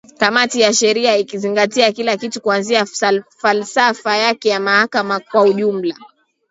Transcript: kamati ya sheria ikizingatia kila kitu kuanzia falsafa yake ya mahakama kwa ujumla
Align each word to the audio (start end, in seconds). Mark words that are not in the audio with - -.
kamati 0.17 0.61
ya 0.61 0.73
sheria 0.73 1.17
ikizingatia 1.17 1.91
kila 1.91 2.17
kitu 2.17 2.41
kuanzia 2.41 2.85
falsafa 3.37 4.17
yake 4.17 4.49
ya 4.49 4.59
mahakama 4.59 5.19
kwa 5.19 5.41
ujumla 5.43 5.95